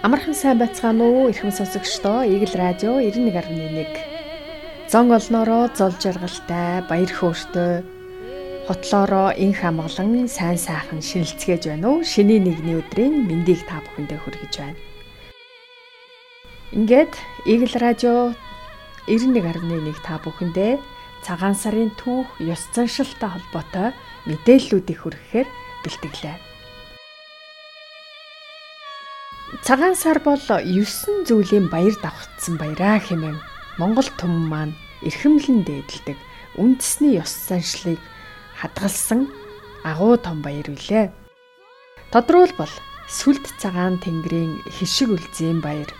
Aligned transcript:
Амархан 0.00 0.32
сайн 0.32 0.56
байцгаана 0.56 1.04
уу? 1.04 1.28
Ирхэм 1.28 1.52
сонсогчдоо 1.52 2.24
Игэл 2.24 2.56
радио 2.56 3.04
91.1. 3.04 4.88
Зон 4.88 5.12
олноороо 5.12 5.68
зол 5.76 5.92
жаргалтай, 6.00 6.80
баяр 6.88 7.12
хөөртэй 7.12 7.84
хотлоороо 8.64 9.36
инх 9.36 9.60
амгалан 9.60 10.24
сайн 10.24 10.56
сайхан 10.56 11.04
шинэлцгээж 11.04 11.68
байна 11.68 11.86
уу? 11.92 12.00
Шинийн 12.00 12.48
нэгний 12.48 12.80
өдрийн 12.80 13.28
мэндийг 13.28 13.60
та 13.68 13.84
бүхэндээ 13.84 14.18
хүргэж 14.24 14.54
байна. 14.56 14.80
Ингээд 16.72 17.12
Игэл 17.44 17.76
радио 17.76 18.32
91.1 19.04 20.00
та 20.00 20.16
бүхэндээ 20.24 20.80
цагаан 21.28 21.52
сарын 21.52 21.92
түүх 22.00 22.40
ёс 22.40 22.72
заншилтай 22.72 23.28
холбоотой 23.36 23.92
мэдээллүүдийг 24.24 24.96
хүргэхээр 24.96 25.48
бэлтгэлээ. 25.84 26.49
Цагаан 29.50 29.96
сар 29.98 30.22
бол 30.22 30.38
9 30.38 31.26
зүйлийн 31.26 31.66
баяр 31.66 31.98
давхцсан 31.98 32.54
баяраа 32.54 33.02
хэмээн 33.02 33.42
Монгол 33.82 34.06
түмэн 34.14 34.46
маань 34.46 34.78
эрхэмлэн 35.02 35.66
дээдэлдэг 35.66 36.14
үндэсний 36.54 37.18
ёс 37.18 37.34
заншлыг 37.50 37.98
хадгалсан 38.54 39.26
агуу 39.82 40.14
том 40.22 40.38
баяр 40.38 40.70
үлээ. 40.70 41.10
Тодруулбал 42.14 42.70
сүлд 43.10 43.42
цагаан 43.58 43.98
тэнгэрийн 43.98 44.62
хишиг 44.70 45.10
үлзийн 45.18 45.58
баяр. 45.58 45.90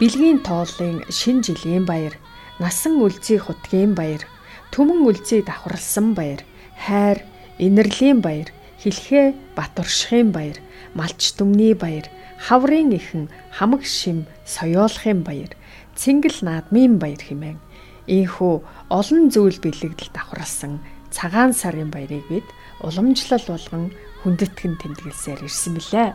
Билгийн 0.00 0.40
тооллын 0.40 1.04
шин 1.12 1.44
жилийн 1.44 1.84
баяр, 1.84 2.16
насан 2.56 2.96
үлзий 3.04 3.36
хутгийн 3.36 3.92
баяр, 3.92 4.24
түмэн 4.72 5.04
үлзий 5.04 5.44
давхарлсан 5.44 6.16
баяр, 6.16 6.40
хайр, 6.80 7.20
инэрлийн 7.60 8.24
баяр, 8.24 8.48
Хилхээ 8.84 9.32
Батуршихын 9.56 10.28
баяр, 10.28 10.60
Малч 10.92 11.32
дүмний 11.40 11.72
баяр, 11.72 12.04
Хаврын 12.36 12.92
ихэн 12.92 13.32
Хамаг 13.48 13.88
шим 13.88 14.28
соёолохын 14.44 15.24
баяр, 15.24 15.56
Цингэл 15.96 16.36
наадмын 16.44 17.00
баяр 17.00 17.22
хэмээн 17.24 17.56
ийхүү 18.04 18.54
олон 18.92 19.32
зүйл 19.32 19.56
бэлэгдэл 19.64 20.12
давхарласан 20.12 20.84
цагаан 21.08 21.56
сарын 21.56 21.88
баярыг 21.88 22.28
бид 22.28 22.44
уламжлал 22.84 23.40
болгон 23.48 23.96
хүндэтгэн 24.20 24.76
тэмдэглэсээр 24.76 25.40
ирсэн 25.48 25.72
билээ. 25.80 26.12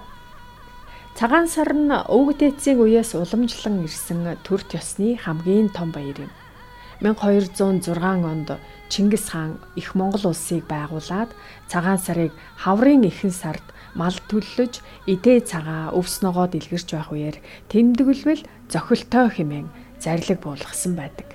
Цагаан 1.18 1.50
сар 1.50 1.74
нь 1.74 1.90
өвөг 1.90 2.38
дээдсийн 2.38 2.78
үеэс 2.78 3.18
уламжлан 3.18 3.82
ирсэн 3.82 4.38
төр 4.46 4.62
төсны 4.70 5.18
хамгийн 5.18 5.74
том 5.74 5.90
баяр 5.90 6.30
юм. 6.30 6.32
1206 7.02 8.26
онд 8.26 8.50
Чингис 8.90 9.30
хаан 9.30 9.60
их 9.76 9.96
Монгол 9.96 10.32
улсыг 10.32 10.68
байгуулад 10.68 11.30
цагаан 11.72 11.98
сарыг 11.98 12.32
хаврын 12.58 13.08
эхэн 13.08 13.32
сард 13.32 13.64
мал 13.96 14.16
төллөж 14.30 14.84
идээ 15.08 15.40
цагаа 15.46 15.96
өвс 15.96 16.22
ногоо 16.26 16.48
дэлгэрч 16.50 16.90
байх 16.94 17.10
үеэр 17.14 17.38
тэмдэглвэл 17.72 18.44
зохилтой 18.68 19.28
хэмээн 19.30 19.68
зарлиг 20.04 20.40
буулгасан 20.44 20.94
байдаг. 21.00 21.28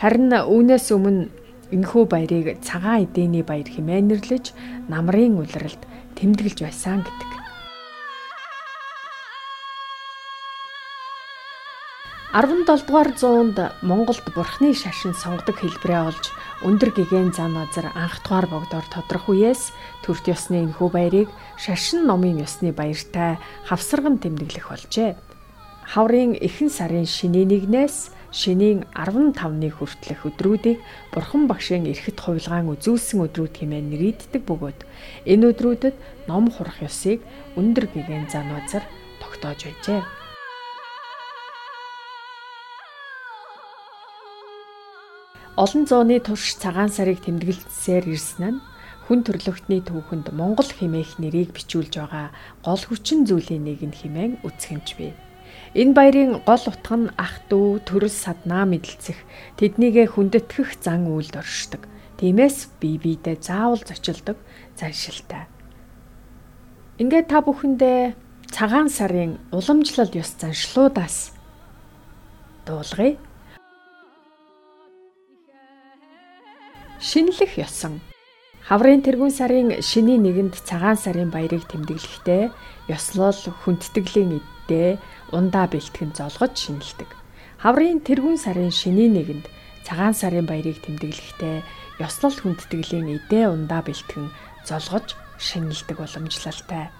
Харин 0.00 0.32
үүнээс 0.32 0.90
өмнө 0.96 1.30
энэхүү 1.74 2.04
баярыг 2.08 2.46
цагаан 2.64 3.04
эдээний 3.06 3.44
баяр 3.46 3.68
хэмээн 3.68 4.08
нэрлэж 4.08 4.44
намрын 4.88 5.38
улиралд 5.38 5.82
тэмдэглэж 6.16 6.58
байсан 6.64 7.04
гэдэг. 7.04 7.37
17 12.28 12.84
дугаар 12.84 13.16
зуунд 13.16 13.56
Монголд 13.80 14.20
бурхны 14.36 14.76
шашин 14.76 15.16
сонгодог 15.16 15.64
хэлбэрээ 15.64 16.12
олж 16.12 16.28
өндөр 16.60 16.92
гигэн 16.92 17.32
зам 17.32 17.56
назар 17.56 17.88
анх 17.96 18.20
дугаар 18.20 18.44
богдоор 18.52 18.84
тодрох 18.84 19.32
үеэс 19.32 19.72
төрт 20.04 20.28
ёсны 20.28 20.60
энхүү 20.68 20.88
баярыг 20.92 21.32
шашин 21.56 22.04
номын 22.04 22.44
ёсны 22.44 22.76
баяртай 22.76 23.40
хавсарган 23.64 24.20
тэмдэглэх 24.20 24.68
болжээ. 24.68 25.16
Хаврын 25.88 26.36
эхэн 26.36 26.68
сарын 26.68 27.08
шинийн 27.08 27.48
нэгнээс 27.48 28.12
шинийн 28.28 28.84
15-ны 28.92 29.72
хүртэлх 29.72 30.28
өдрүүдийг 30.28 30.84
бурхан 31.16 31.48
багшийн 31.48 31.88
эрхэт 31.88 32.20
хувилгаан 32.20 32.68
үзүүлсэн 32.76 33.24
өдрүүд 33.24 33.56
хэмээн 33.56 33.88
нэрийддэг 33.88 34.44
бөгөөд 34.44 34.84
энэ 35.24 35.48
өдрүүдэд 35.56 35.96
ном 36.28 36.52
хурах 36.52 36.84
ёсыг 36.84 37.24
өндөр 37.56 37.88
гигэн 37.88 38.28
зам 38.28 38.52
назар 38.52 38.84
тогтоож 39.16 39.64
байжээ. 39.64 40.17
Олон 45.58 45.90
зууны 45.90 46.22
турш 46.22 46.54
цагаан 46.62 46.86
сарыг 46.86 47.18
тэмдэглэсээр 47.26 48.06
ирсэн 48.14 48.42
нь 48.46 48.62
хүн 49.10 49.26
төрлөختний 49.26 49.82
түүхэнд 49.82 50.30
Монгол 50.30 50.70
хэмээх 50.70 51.18
нэрийг 51.18 51.50
бичүүлж 51.50 51.98
байгаа 51.98 52.30
гол 52.62 52.78
хүчин 52.78 53.26
зүйлийн 53.26 53.66
нэг 53.66 53.82
нь 53.82 53.98
хэмээн 53.98 54.32
үцхэмж 54.46 54.88
бий. 54.94 55.18
Энэ 55.74 55.98
баярын 55.98 56.32
гол 56.46 56.62
утга 56.62 56.94
нь 56.94 57.10
ах 57.18 57.42
дүү 57.50 57.82
төрөл 57.90 58.14
саднаа 58.14 58.70
мэдлцэх, 58.70 59.18
тэднийгэ 59.58 60.14
хүндэтгэх 60.14 60.78
зан 60.78 61.10
үйлд 61.10 61.34
оршдог. 61.42 61.90
Тиймээс 62.22 62.78
бие 62.78 63.02
биедээ 63.02 63.42
заавал 63.42 63.82
зочилдог 63.82 64.38
заншилтай. 64.78 65.50
Ингээд 67.02 67.34
та 67.34 67.42
бүхэндээ 67.42 68.14
цагаан 68.54 68.86
сарын 68.94 69.42
уламжлал 69.50 70.10
ёс 70.14 70.38
заншлуудаас 70.38 71.34
дуулгая. 72.62 73.18
Шинэлэх 76.98 77.62
ёсон. 77.62 78.02
Хаврын 78.66 79.06
тэргүүн 79.06 79.30
сарын 79.30 79.78
шинийн 79.78 80.18
нэгэнд 80.26 80.58
цагаан 80.66 80.98
сарын 80.98 81.30
баярыг 81.30 81.62
тэмдэглэхдээ 81.70 82.50
ёслол 82.90 83.38
хүндтгэлийн 83.62 84.42
эддээ 84.42 84.98
ундаа 85.30 85.70
бэлтгэн 85.70 86.10
золгож 86.18 86.58
шинэлдэг. 86.58 87.06
Хаврын 87.62 88.02
тэргүүн 88.02 88.42
сарын 88.42 88.74
шинийн 88.74 89.14
нэгэнд 89.14 89.46
цагаан 89.86 90.10
сарын 90.18 90.42
баярыг 90.42 90.82
тэмдэглэхдээ 90.82 91.62
ёслол 92.02 92.34
хүндтгэлийн 92.34 93.06
эдээ 93.14 93.46
ундаа 93.46 93.86
бэлтгэн 93.86 94.34
золгож 94.66 95.14
шинэлдэг 95.38 96.02
боломжлолтой. 96.02 96.90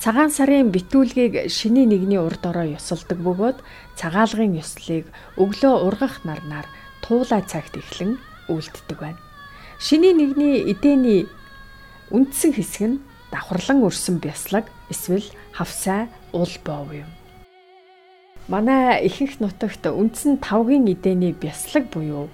Цагаан 0.00 0.32
сарын 0.32 0.72
битүүлгийг 0.72 1.52
шинийн 1.52 1.92
нэгний 1.92 2.20
урд 2.24 2.40
ороо 2.40 2.72
ёсолдог 2.72 3.20
бөгөөд 3.20 3.60
цагаалгын 4.00 4.56
ёслолыг 4.64 5.12
өглөө 5.36 5.74
ургах 5.84 6.24
нарнаар 6.24 6.64
туулай 7.04 7.44
цагт 7.44 7.76
эхлэн 7.76 8.16
үлддэг 8.48 8.96
байна. 8.96 9.25
Шинийн 9.76 10.16
нэгний 10.16 10.72
эдээний 10.72 11.28
үндсэн 12.08 12.56
хэсэг 12.56 12.82
нь 12.88 13.02
давхарлан 13.28 13.84
өрсөн 13.84 14.16
бяслаг 14.24 14.72
эсвэл 14.88 15.28
хавсай 15.52 16.08
уул 16.32 16.48
боов 16.64 16.88
юм. 16.96 17.10
Манай 18.48 19.04
ихэнх 19.04 19.36
нутагт 19.36 19.84
үндсэн 19.84 20.40
тавгийн 20.40 20.88
эдээний 20.88 21.36
бяслаг 21.36 21.92
буюу 21.92 22.32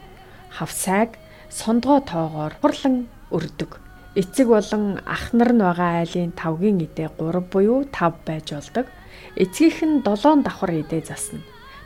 хавсайг 0.55 1.19
сондгоо 1.51 1.99
тоогоор 2.07 2.55
хурлан 2.63 3.11
өрдөг. 3.35 3.83
Эцэг 4.15 4.47
болон 4.47 5.03
ах 5.03 5.35
нар 5.35 5.51
нь 5.51 5.67
байгаа 5.67 6.07
айлын 6.07 6.31
тавгийн 6.39 6.79
эдээ 6.87 7.11
3 7.19 7.43
буюу 7.51 7.83
5 7.91 8.23
байж 8.23 8.55
болдог. 8.55 8.87
Эцгийнх 9.35 9.83
нь 9.83 10.03
7 10.07 10.47
давхар 10.47 10.79
эдээ 10.79 11.03
засна. 11.11 11.43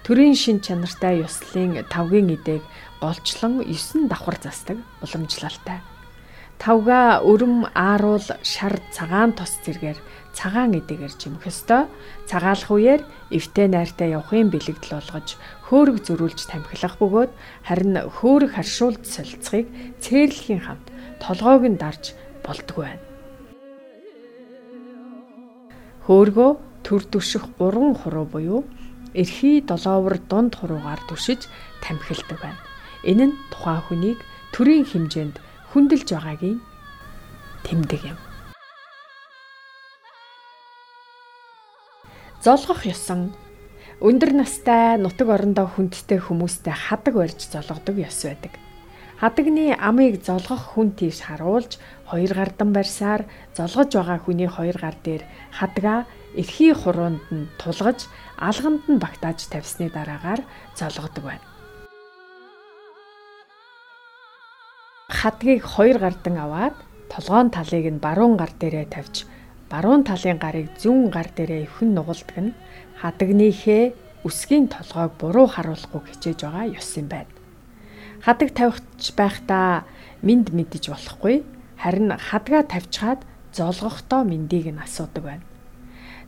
Төрийн 0.06 0.38
шин 0.38 0.60
чанартай 0.62 1.24
ёслолын 1.26 1.82
тавгийн 1.90 2.30
эдээг 2.36 2.62
голчлон 3.00 3.62
9 3.62 4.08
давхар 4.08 4.38
засдаг 4.42 4.78
уламжлалтай. 5.02 5.80
Тавга 6.58 7.20
өрөм 7.20 7.68
ааруул 7.76 8.24
шар 8.42 8.80
цагаан 8.90 9.36
тос 9.36 9.60
зэргээр 9.64 9.98
цагаан 10.32 10.72
эдэгээр 10.80 11.12
жимэх 11.20 11.52
ёстой. 11.52 11.84
Цагаалах 12.24 12.70
үеэр 12.72 13.02
эвтэй 13.28 13.68
найртай 13.68 14.16
явахын 14.16 14.48
бэлэгдэл 14.48 14.96
болгож 14.96 15.36
хөөрөг 15.68 16.00
зөрүүлж 16.08 16.40
тамхилах 16.48 16.96
бөгөөд 16.96 17.32
харин 17.68 17.94
хөөрөг 18.08 18.50
харшуулт 18.56 19.04
солилцохыг 19.04 19.68
цээрлэхийн 20.00 20.64
хамт 20.64 20.86
толгойг 21.20 21.64
нь 21.68 21.80
дарж 21.80 22.16
болдгоо 22.40 22.84
байна. 22.88 23.04
Хөөргөө 26.08 26.50
төр 26.88 27.02
түших 27.12 27.44
3 27.60 28.00
хуруу 28.00 28.24
буюу 28.24 28.60
эрхий 29.12 29.60
долоовор 29.60 30.16
дунд 30.30 30.56
хуруугаар 30.56 31.00
түшиж 31.08 31.48
тамхилдаг 31.84 32.40
байна. 32.40 32.60
Энэ 33.04 33.32
нь 33.32 33.34
тухайн 33.52 33.82
хүнийг 33.84 34.18
төрийн 34.54 34.86
хэмжээнд 34.88 35.36
хүндэлж 35.72 36.08
байгаагийн 36.14 36.58
тэмдэг 37.66 38.02
юм. 38.14 38.18
Золгох 42.44 42.86
ёсон 42.86 43.34
өндөр 44.00 44.32
настай 44.36 45.00
нутаг 45.00 45.28
орондоо 45.34 45.66
хүндтэй 45.66 46.20
хүмүүстэй 46.22 46.72
хадаг 46.72 47.14
барьж 47.18 47.40
золгодог 47.50 47.96
ёс 47.98 48.22
байдаг. 48.22 48.52
Хадагны 49.16 49.72
амыг 49.72 50.20
золгох 50.20 50.76
хүн 50.76 50.92
тийш 50.92 51.24
харуулж 51.24 51.80
хоёр 52.04 52.32
гардан 52.36 52.70
барьсаар 52.76 53.24
золгож 53.56 53.90
байгаа 53.96 54.18
хүний 54.20 54.50
хоёр 54.52 54.76
гар 54.76 54.96
дээр 55.00 55.22
хадгаа 55.58 56.04
эрхий 56.36 56.76
хуруунд 56.76 57.24
нь 57.32 57.48
тулгаж 57.56 58.04
алганд 58.36 58.84
нь 58.92 59.00
багтааж 59.00 59.40
тавьсны 59.48 59.88
дараагаар 59.88 60.44
золгодог 60.76 61.24
байна. 61.24 61.55
Хадгийг 65.26 65.66
хоёр 65.66 65.98
гардан 65.98 66.38
аваад 66.38 66.78
толгоон 67.10 67.50
талыг 67.50 67.86
нь 67.90 67.98
баруун 67.98 68.38
гар 68.38 68.54
дээрээ 68.54 68.86
тавьж 68.94 69.26
баруун 69.66 70.06
талын 70.06 70.38
гарыг 70.38 70.70
зүүн 70.78 71.10
гар 71.10 71.26
дээрээ 71.34 71.66
өвхөн 71.66 71.90
нугалдаг 71.98 72.38
нь 72.38 72.54
хадагныхээ 73.02 73.84
үсгийн 74.22 74.70
толгойг 74.70 75.18
буруу 75.18 75.50
харуулахгүй 75.50 76.14
хичээж 76.14 76.46
байгаа 76.46 76.70
ёс 76.78 76.94
юм 76.94 77.10
байна. 77.10 77.34
Хадаг 78.22 78.54
тавьж 78.54 79.02
байхдаа 79.18 79.82
минд 80.22 80.54
мэдэж 80.54 80.94
болохгүй 80.94 81.42
харин 81.74 82.14
хадгаа 82.14 82.62
тавьчихад 82.62 83.26
золгохдоо 83.50 84.22
мэндийг 84.22 84.70
нь 84.70 84.78
асуудаг 84.78 85.26
байна. 85.26 85.44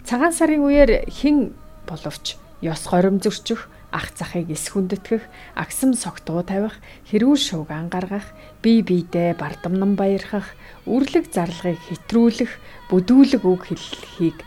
Цагаан 0.03 0.35
сарын 0.35 0.67
үеэр 0.67 1.07
хэн 1.07 1.55
боловч 1.87 2.35
ёс 2.67 2.83
горим 2.91 3.23
зөрчих 3.23 3.71
ах 3.93 4.13
захыг 4.13 4.53
эс 4.53 4.69
хүндэтгэх, 4.69 5.25
агсам 5.57 5.97
согтгоо 5.97 6.45
тавих, 6.45 6.77
хэрүүл 7.09 7.41
шууг 7.41 7.73
ангаргах, 7.73 8.27
бие 8.61 8.85
биедээ 8.85 9.37
бардамнан 9.41 9.97
баярхах, 9.97 10.53
үрлэг 10.85 11.33
зарлагыг 11.33 11.81
хэтрүүлэх, 11.89 12.53
бүдүүлэг 12.93 13.43
үг 13.49 13.73
хэллэхийг 13.73 14.39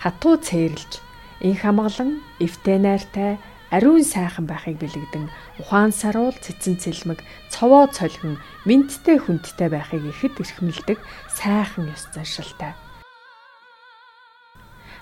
хатуу 0.00 0.40
цээрлж, 0.40 1.04
инх 1.44 1.60
хамгалан, 1.60 2.24
эвтэй 2.40 2.78
найртай, 2.80 3.36
ариун 3.70 4.04
сайхан 4.04 4.48
байхыг 4.48 4.80
бэлэгдэн 4.80 5.28
ухаан 5.60 5.92
саруул 5.92 6.32
цэцэн 6.32 6.80
цэлмэг 6.80 7.20
цовоо 7.52 7.84
цолгон 7.92 8.40
мэдтэй 8.64 9.20
хүндтэй 9.20 9.68
байхыг 9.68 10.08
ихэд 10.08 10.40
эрхмэлдэг 10.40 10.98
сайхан 11.28 11.92
ёс 11.92 12.08
заншилтай 12.08 12.72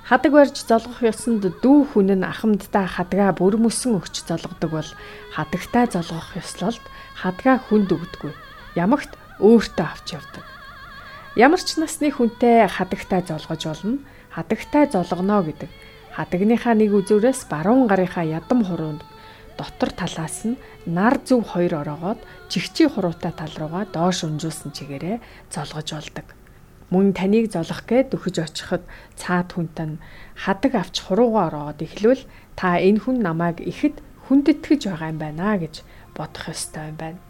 Хадаг 0.07 0.33
барьж 0.33 0.63
золгох 0.63 1.03
ёсонд 1.03 1.43
дүү 1.63 1.79
хүн 1.91 2.15
нь 2.15 2.23
ахмаддаа 2.23 2.87
хадгаа 2.87 3.35
бүр 3.35 3.59
мөсөн 3.59 3.99
өгч 3.99 4.23
золгодог 4.23 4.71
бол 4.71 4.91
хадагтай 5.35 5.91
золгох 5.91 6.31
ёслолд 6.39 6.85
хадгаа 7.19 7.59
хүнд 7.59 7.91
өгдөггүй. 7.91 8.31
Ямагт 8.79 9.19
өөртөө 9.43 9.83
авч 9.83 10.07
явдаг. 10.15 10.47
Ямар 11.35 11.59
ч 11.59 11.83
насны 11.83 12.15
хүнтэй 12.15 12.71
хадагтай 12.71 13.27
золгож 13.27 13.63
болно. 13.67 13.99
Хадагтай 14.31 14.87
золгоно 14.95 15.43
гэдэг. 15.43 15.71
Хадагныхаа 16.15 16.79
нэг 16.79 16.95
үзүүрээс 16.95 17.51
баруун 17.51 17.91
гарынхаа 17.91 18.23
ядам 18.23 18.63
хуруунд 18.63 19.03
дотор 19.59 19.91
талаас 19.91 20.47
нь 20.47 20.55
нар 20.87 21.19
зүв 21.19 21.43
хоёр 21.51 21.83
ороогоод 21.83 22.23
жигчийн 22.47 22.95
хуруутай 22.95 23.35
тал 23.35 23.51
руугаа 23.59 23.91
доош 23.91 24.23
унжуулсан 24.23 24.71
чигээрээ 24.71 25.19
золгож 25.51 25.89
болдог. 25.99 26.36
Мөн 26.87 27.19
таныг 27.19 27.51
золох 27.51 27.83
гээд 27.91 28.15
дөхөж 28.15 28.37
очиход 28.47 28.87
цаад 29.19 29.51
хүнтэн 29.59 29.99
хадаг 30.39 30.73
авч 30.79 31.03
хуруугаа 31.03 31.51
ороод 31.51 31.83
эхлвэл 31.83 32.23
та 32.55 32.79
энэ 32.79 33.03
хүн 33.03 33.19
намайг 33.27 33.59
ихэд 33.59 33.99
хүндэтгэж 34.31 34.81
байгаа 34.87 35.11
юм 35.11 35.19
байна 35.19 35.59
гэж 35.59 35.83
бодох 36.15 36.47
ёстой 36.55 36.95
юм 36.95 36.97
байна. 37.03 37.21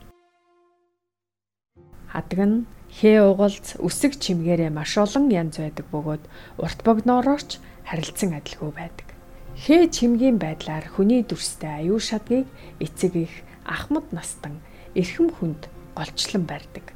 Хадаг 2.13 2.41
нь 2.45 2.57
хээ 3.01 3.25
угалц 3.33 3.81
үсэг 3.81 4.21
чимгээрээ 4.21 4.69
маш 4.69 4.93
олон 5.01 5.33
янз 5.33 5.57
байдаг 5.57 5.87
бөгөөд 5.89 6.25
урт 6.61 6.79
богноорооч 6.85 7.57
харилцан 7.89 8.37
адилгүй 8.37 8.71
байдаг. 8.77 9.09
Хээ 9.57 9.89
чимгийн 9.89 10.37
байдлаар 10.37 10.85
хүний 10.85 11.25
дүрстэй 11.25 11.81
аюу 11.81 11.97
шатгийг 11.97 12.45
эцэг 12.85 13.13
их 13.17 13.35
ахмад 13.65 14.13
настан 14.13 14.61
эрхэм 14.93 15.33
хүнд 15.33 15.73
голчлон 15.97 16.45
барьдаг 16.45 16.96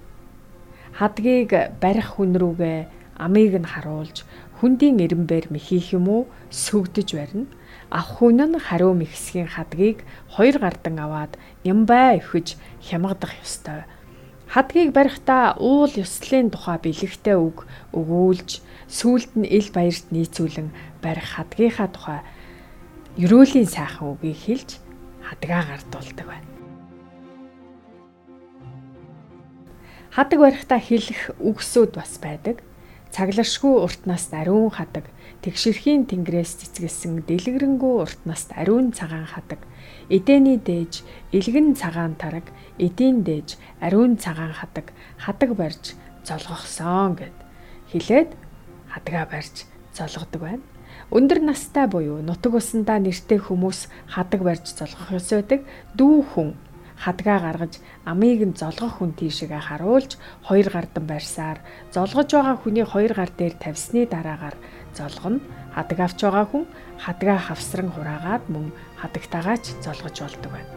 хадгийг 0.99 1.51
барих 1.81 2.17
хүн 2.17 2.35
рүүгээ 2.37 2.79
амийг 3.21 3.55
нь 3.61 3.69
харуулж 3.69 4.25
хүндийн 4.61 5.01
ирэмбээр 5.01 5.49
мэхийх 5.49 5.97
юм 5.97 6.07
уу 6.09 6.23
сүгдэж 6.53 7.09
барина. 7.17 7.49
Ах 7.91 8.21
хүн 8.21 8.41
нь 8.41 8.61
хариу 8.61 8.93
мэхсгийн 8.93 9.49
хадгийг 9.49 10.05
хоёр 10.29 10.57
гардан 10.61 10.97
аваад 11.01 11.33
нямбай 11.65 12.21
өхөж 12.21 12.61
хямгадах 12.85 13.33
ёстой. 13.41 13.89
Хадгийг 14.53 14.93
барихдаа 14.93 15.57
уул 15.57 15.93
ёслолын 15.95 16.51
тухай 16.51 16.79
бэлэгтэй 16.83 17.37
үг 17.41 17.65
өгүүлж 17.97 18.51
сүулт 18.91 19.33
нь 19.39 19.49
ил 19.49 19.69
баярт 19.73 20.07
нийцүүлэн 20.11 20.69
барих 21.01 21.29
хадгийнхаа 21.39 21.89
тухай 21.89 22.21
ерөөлийн 23.17 23.69
сайхан 23.71 24.13
үгийг 24.13 24.39
хэлж 24.45 24.71
хадгаа 25.25 25.63
гардуулдаг 25.71 26.27
байна. 26.27 26.60
Хадаг 30.21 30.37
барихтаа 30.45 30.77
хэлэх 30.77 31.33
үгсүүд 31.41 31.97
бас 31.97 32.21
байдаг. 32.21 32.61
Цаглашгүй 33.09 33.81
уртнаас 33.81 34.29
ариун 34.37 34.69
хадаг, 34.69 35.09
тэгшэрхийн 35.41 36.05
тэнгэрээс 36.05 36.61
цэцгэлсэн 36.61 37.25
дэлгэрэнгүй 37.25 38.05
уртнаас 38.05 38.53
ариун 38.53 38.93
цагаан 38.93 39.25
хадаг, 39.25 39.65
эдэний 40.13 40.61
дээж 40.61 41.09
илгэн 41.33 41.73
цагаан 41.73 42.21
тараг, 42.21 42.53
эдийн 42.77 43.25
дээж 43.25 43.57
ариун 43.81 44.21
цагаан 44.21 44.53
хадаг, 44.53 44.93
хадаг 45.17 45.57
барьж 45.57 45.97
золгохсон 46.29 47.17
гэд 47.17 47.37
хэлээд 47.89 48.37
хадгаа 48.93 49.25
барьж 49.25 49.65
золгодог 49.97 50.41
байна. 50.45 50.65
Өндөр 51.09 51.41
настай 51.41 51.89
буюу 51.89 52.21
нутаг 52.21 52.61
усандаа 52.61 53.01
нэртэй 53.01 53.41
хүмүүс 53.41 53.89
хадаг 54.13 54.45
барьж 54.45 54.77
золгох 54.77 55.17
ёс 55.17 55.33
байдаг. 55.33 55.65
Дүү 55.97 56.17
хүн 56.29 56.61
хадгаа 57.01 57.39
гаргаж 57.41 57.75
амийг 58.05 58.41
нь 58.45 58.59
золгох 58.61 59.01
хүн 59.01 59.17
тийшээгээ 59.17 59.63
харуулж 59.69 60.21
хоёр 60.45 60.69
гардан 60.69 61.05
барьсаар 61.09 61.59
золгож 61.95 62.29
байгаа 62.29 62.57
хүний 62.61 62.85
хоёр 62.85 63.13
гар 63.17 63.33
дээр 63.33 63.55
тавьсны 63.57 64.05
дараагаар 64.05 64.57
золгоно. 64.93 65.41
Хадаг 65.73 65.99
авч 66.05 66.19
байгаа 66.21 66.47
хүн 66.53 66.65
хадгаа 67.05 67.39
хавсран 67.41 67.89
хураагаад 67.93 68.45
мөн 68.53 68.67
хадагтаагаач 69.01 69.65
золгож 69.85 70.17
болдог 70.21 70.51
байна. 70.53 70.71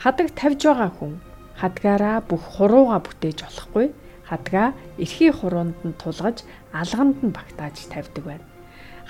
Хадаг 0.00 0.28
тавьж 0.32 0.60
байгаа 0.64 0.90
хүн 0.96 1.12
хадгаараа 1.60 2.18
бүх 2.24 2.42
хурууга 2.56 3.04
бүтээж 3.04 3.38
болохгүй. 3.44 3.86
Хадгаа 4.30 4.72
эрхий 4.96 5.28
хуруунд 5.28 5.76
нь 5.84 5.98
тулгаж 6.00 6.40
алганд 6.72 7.20
нь 7.20 7.36
багтааж 7.36 7.76
тавьдаг 7.92 8.24
байна 8.24 8.53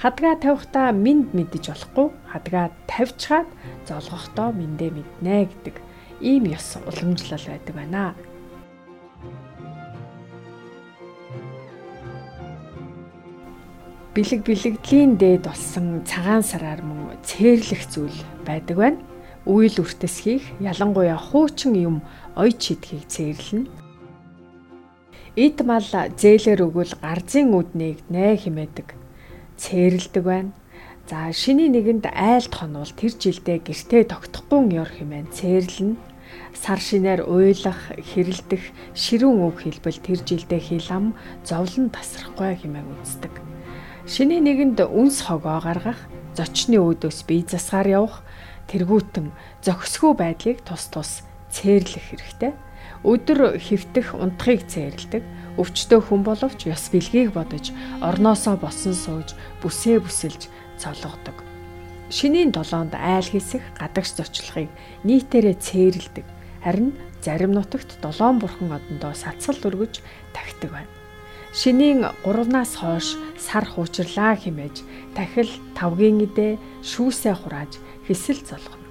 хадгаа 0.01 0.35
тавихтаа 0.43 0.91
минд 0.93 1.33
мэдэж 1.37 1.65
болохгүй 1.71 2.09
хадгаа 2.33 2.67
тавьчихад 2.91 3.49
золгохдоо 3.89 4.51
миндээ 4.53 4.91
мэднэ 4.91 5.37
гэдэг 5.51 5.77
ийм 6.21 6.45
ёс 6.51 6.79
уламжлал 6.89 7.45
байдаг 7.47 7.75
байна. 7.75 8.15
Бэлэг 14.15 14.41
бэлэгдлийн 14.47 15.19
дээд 15.19 15.51
болсон 15.51 16.07
цагаан 16.07 16.43
сараар 16.47 16.83
мөн 16.87 17.19
цээрлэх 17.27 17.83
зүйл 17.91 18.19
байдаг 18.47 18.77
байна. 18.79 19.01
Үйл 19.45 19.77
үртэс 19.83 20.25
хийх, 20.25 20.45
ялангуяа 20.63 21.19
хуучин 21.19 21.75
юм 21.75 21.97
ойч 22.39 22.79
идхийг 22.79 23.05
цээрлэнэ. 23.11 23.69
Эд 25.35 25.59
мал 25.67 25.85
зээлэр 25.85 26.63
өгвөл 26.63 26.95
гарзын 27.03 27.53
үднийг 27.59 28.07
нэ 28.07 28.39
химээдэг 28.39 29.04
цээрэлдэг 29.61 30.25
байна. 30.25 30.53
За 31.05 31.29
шиний 31.33 31.69
нэгэнд 31.69 32.09
айлт 32.09 32.55
хонвол 32.55 32.93
тэр 32.97 33.13
жилдээ 33.13 33.59
гэртээ 33.61 34.03
тогтохгүй 34.09 34.73
ёр 34.81 34.89
хэмээн 34.89 35.29
цээрлэн 35.37 36.01
сар 36.57 36.81
шинээр 36.81 37.29
уйлах, 37.29 37.93
хэрэлдэх, 37.93 38.73
ширүүн 38.97 39.39
үг 39.45 39.57
хэлбэл 39.69 40.01
тэр 40.01 40.19
жилдээ 40.25 40.61
хилам 40.65 41.13
зовлон 41.45 41.93
тасрахгүй 41.93 42.57
хэмээн 42.57 42.89
үздэг. 43.05 43.35
Шиний 44.09 44.41
нэгэнд 44.41 44.81
үнс 44.81 45.29
хогоо 45.29 45.61
гаргах, 45.61 46.01
зочны 46.33 46.81
өөдөөс 46.81 47.21
бие 47.29 47.45
засгаар 47.45 47.89
явах, 48.01 48.17
тэргүүтэн 48.73 49.29
зохисгүй 49.61 50.13
байдлыг 50.17 50.65
тус 50.65 50.89
тус 50.89 51.11
цээрлэх 51.53 52.17
хэрэгтэй. 52.17 52.53
Өдөр 53.05 53.61
хөвтөх 53.61 54.17
унтахыг 54.17 54.65
цээрлдэг 54.65 55.25
өвчтөө 55.61 56.01
хүн 56.03 56.23
боловч 56.27 56.67
ёс 56.67 56.91
бэлгийг 56.91 57.31
бодож 57.37 57.71
орноосоо 58.03 58.57
босон 58.59 58.95
сууж 58.97 59.37
бүсээ 59.63 60.03
бүсэлж 60.03 60.51
цолгодог. 60.81 61.37
Шинийн 62.11 62.51
долоонд 62.51 62.95
айл 62.95 63.29
хийсэх 63.29 63.63
гадагш 63.79 64.19
зочлохыг 64.19 64.71
нийтээрээ 65.07 65.57
цээрлдэг. 65.57 66.27
Харин 66.65 66.93
зарим 67.25 67.53
нутагт 67.55 68.01
долоон 68.03 68.39
бурхан 68.39 68.73
одондоо 68.77 69.15
сацсал 69.15 69.57
өргөж 69.63 70.03
тагтдаг 70.35 70.71
байна. 70.73 70.93
Шинийн 71.55 72.03
3-наас 72.27 72.75
хойш 72.83 73.15
сар 73.39 73.65
хуучрлаа 73.65 74.35
хэмээж 74.35 74.83
тахил 75.15 75.51
тавгийн 75.79 76.19
идэ 76.27 76.59
шүүсээ 76.83 77.35
хурааж 77.39 77.79
хэсэл 78.07 78.43
золгоно. 78.43 78.84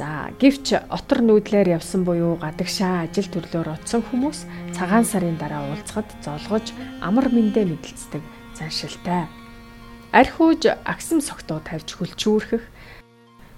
За 0.00 0.32
гівч 0.40 0.72
отор 0.88 1.20
нүүдлэр 1.20 1.76
явсан 1.76 2.08
буюу 2.08 2.40
гадагшаа 2.40 3.04
ажил 3.04 3.28
төрлөөр 3.28 3.68
утсан 3.68 4.00
хүмүүс 4.00 4.48
цагаан 4.72 5.04
сарын 5.04 5.36
дараа 5.36 5.60
уулзахад 5.68 6.08
золгож 6.24 6.72
амар 7.04 7.28
мэндэ 7.28 7.68
мэдлцдэг 7.68 8.24
заншилтай. 8.56 9.28
Архиуж 10.16 10.72
агсам 10.88 11.20
согтуу 11.20 11.60
тавьж 11.60 12.00
хөлчүүрхэх 12.00 12.64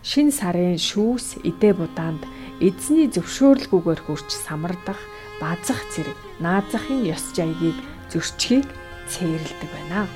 шин 0.03 0.35
сарын 0.35 0.83
шүүс 0.83 1.47
идэ 1.47 1.79
будаанд 1.79 2.27
эзний 2.59 3.07
зөвшөөрлгүйгээр 3.15 4.03
хурч 4.03 4.35
самардах 4.35 4.99
базах 5.39 5.79
зэрэг 5.95 6.19
наазахын 6.43 7.07
ёс 7.07 7.23
жайгийг 7.39 7.79
зөрчихийг 8.11 8.67
цээрэлдэг 9.07 9.71
байна. 9.71 10.11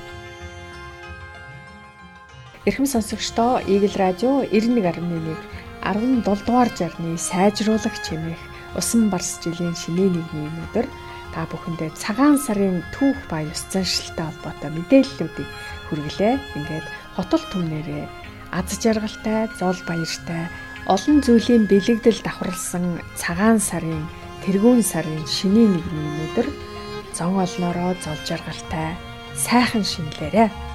Эрхэм 2.67 2.83
сонсогчдоо 2.83 3.63
Eagle 3.63 3.95
Radio 3.95 4.43
91.1 4.43 5.56
17 5.83 6.23
дугаар 6.23 6.69
жарны 6.73 7.17
сайжруулах 7.17 7.95
чимээх 8.05 8.41
Усан 8.77 9.09
барс 9.09 9.39
жилийн 9.41 9.73
шинэ 9.73 10.05
нэгний 10.11 10.45
өнөөдөр 10.45 10.85
та 11.33 11.49
бүхэндээ 11.49 11.97
цагаан 11.97 12.37
сарын 12.37 12.85
түүх 12.93 13.17
ба 13.25 13.41
ёс 13.41 13.65
заншилтай 13.73 14.27
холбоотой 14.27 14.69
мэдээллүүдийг 14.75 15.49
хүргэлээ. 15.89 16.33
Ингээд 16.57 16.85
хотол 17.15 17.43
түмнэрээ 17.53 18.05
аз 18.53 18.69
жаргалтай, 18.77 19.49
зол 19.57 19.79
баяртай 19.89 20.45
олон 20.85 21.23
зүйлийн 21.25 21.65
бэлэгдэл 21.65 22.21
давхарлсан 22.21 23.01
цагаан 23.17 23.59
сарын 23.59 24.05
тэргүүн 24.45 24.83
сарын 24.85 25.23
шинэ 25.25 25.63
нэгний 25.73 26.05
өнөөдөр 26.05 26.47
зон 27.17 27.39
олноороо 27.41 27.97
зол 28.03 28.19
жаргалтай 28.29 28.93
сайхан 29.33 29.83
шинэлээрэ. 29.83 30.66